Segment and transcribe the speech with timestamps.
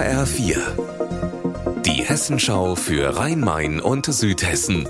[0.00, 0.56] HR4.
[1.82, 4.88] Die Hessenschau für Rhein-Main und Südhessen.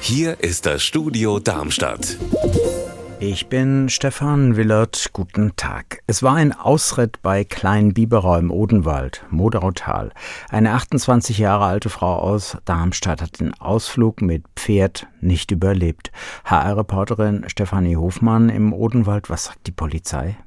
[0.00, 2.16] Hier ist das Studio Darmstadt.
[3.20, 5.10] Ich bin Stefan Willert.
[5.12, 6.02] Guten Tag.
[6.06, 10.12] Es war ein Ausritt bei Klein Biberau im Odenwald, Moderautal.
[10.48, 16.10] Eine 28 Jahre alte Frau aus Darmstadt hat den Ausflug mit Pferd nicht überlebt.
[16.46, 19.28] HR-Reporterin Stefanie Hofmann im Odenwald.
[19.28, 20.38] Was sagt die Polizei?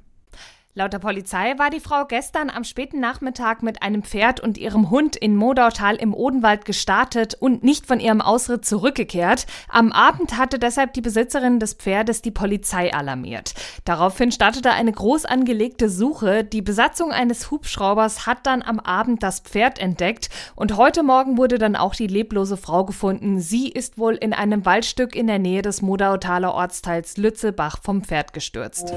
[0.78, 4.90] Laut der Polizei war die Frau gestern am späten Nachmittag mit einem Pferd und ihrem
[4.90, 9.45] Hund in Modautal im Odenwald gestartet und nicht von ihrem Ausritt zurückgekehrt.
[9.70, 13.53] Am Abend hatte deshalb die Besitzerin des Pferdes die Polizei alarmiert.
[13.86, 16.44] Daraufhin startete eine groß angelegte Suche.
[16.44, 21.58] Die Besatzung eines Hubschraubers hat dann am Abend das Pferd entdeckt und heute Morgen wurde
[21.58, 23.39] dann auch die leblose Frau gefunden.
[23.39, 28.34] Sie ist wohl in einem Waldstück in der Nähe des Modautaler Ortsteils Lützebach vom Pferd
[28.34, 28.94] gestürzt.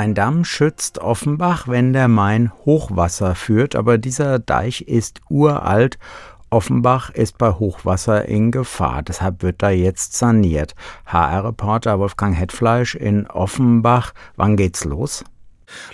[0.00, 5.98] Ein Damm schützt Offenbach, wenn der Main Hochwasser führt, aber dieser Deich ist uralt.
[6.48, 10.74] Offenbach ist bei Hochwasser in Gefahr, deshalb wird da jetzt saniert.
[11.04, 14.14] HR-Reporter Wolfgang Hetfleisch in Offenbach.
[14.36, 15.22] Wann geht's los?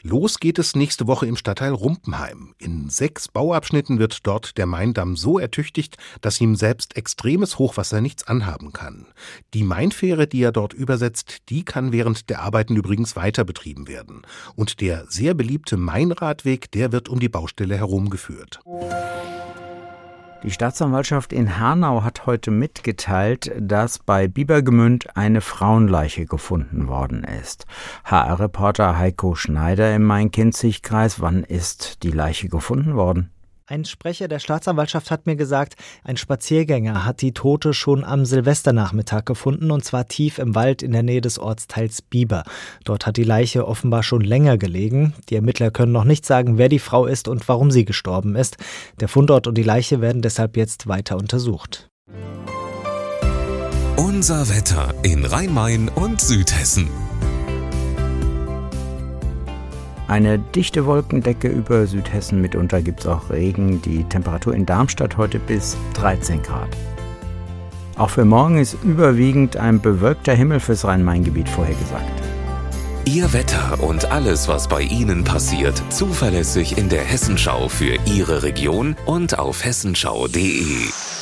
[0.02, 2.55] Los geht es nächste Woche im Stadtteil Rumpenheim.
[2.58, 8.27] In sechs Bauabschnitten wird dort der Maindamm so ertüchtigt, dass ihm selbst extremes Hochwasser nichts
[8.27, 9.06] anhaben kann.
[9.55, 14.22] Die Mainfähre, die er dort übersetzt, die kann während der Arbeiten übrigens weiter betrieben werden.
[14.55, 18.61] Und der sehr beliebte Mainradweg, der wird um die Baustelle herumgeführt.
[20.42, 27.67] Die Staatsanwaltschaft in Hanau hat heute mitgeteilt, dass bei Biebergemünd eine Frauenleiche gefunden worden ist.
[28.05, 33.31] HR-Reporter Heiko Schneider im Main-Kinzig-Kreis, wann ist die Leiche gefunden worden?
[33.69, 39.25] Ein Sprecher der Staatsanwaltschaft hat mir gesagt, ein Spaziergänger hat die Tote schon am Silvesternachmittag
[39.25, 42.45] gefunden und zwar tief im Wald in der Nähe des Ortsteils Bieber.
[42.84, 45.14] Dort hat die Leiche offenbar schon länger gelegen.
[45.31, 48.56] Die Ermittler können noch nicht sagen, wer die Frau ist und warum sie gestorben ist.
[49.00, 51.90] Der Fundort und die Leiche werden deshalb jetzt weiter untersucht.
[53.96, 56.89] Unser Wetter in Rhein-Main und Südhessen.
[60.08, 63.83] Eine dichte Wolkendecke über Südhessen, mitunter gibt es auch Regen.
[63.83, 66.68] Die Temperatur in Darmstadt heute bis 13 Grad.
[67.96, 72.22] Auch für morgen ist überwiegend ein bewölkter Himmel fürs Rhein-Main-Gebiet vorhergesagt.
[73.05, 78.96] Ihr Wetter und alles, was bei Ihnen passiert, zuverlässig in der Hessenschau für Ihre Region
[79.06, 81.15] und auf hessenschau.de.